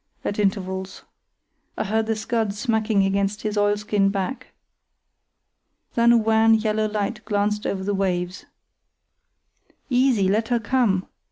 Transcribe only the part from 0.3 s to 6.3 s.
intervals. I heard the scud smacking against his oilskin back. Then a